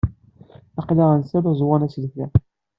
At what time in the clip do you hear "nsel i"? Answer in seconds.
1.15-1.49